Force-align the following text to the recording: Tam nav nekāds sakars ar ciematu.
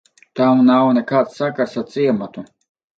Tam 0.39 0.63
nav 0.69 0.89
nekāds 0.99 1.37
sakars 1.43 1.79
ar 1.85 1.89
ciematu. 1.95 2.51